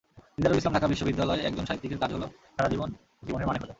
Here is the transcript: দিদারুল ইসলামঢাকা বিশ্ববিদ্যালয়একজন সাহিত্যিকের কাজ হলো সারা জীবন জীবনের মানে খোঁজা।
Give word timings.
দিদারুল 0.37 0.59
ইসলামঢাকা 0.59 0.87
বিশ্ববিদ্যালয়একজন 0.87 1.65
সাহিত্যিকের 1.65 1.99
কাজ 1.99 2.11
হলো 2.13 2.27
সারা 2.55 2.69
জীবন 2.69 2.89
জীবনের 3.23 3.47
মানে 3.47 3.59
খোঁজা। 3.59 3.69